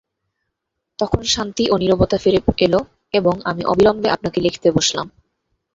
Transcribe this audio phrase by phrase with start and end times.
[0.99, 2.73] তখন শান্তি ও নীরবতা ফিরে এল
[3.13, 5.07] এবং আমি অবিলম্বে আপনাকে লিখতে বসলাম।